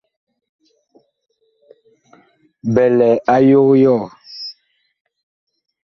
[2.73, 4.05] Bi lɛ a yog yɔɔ.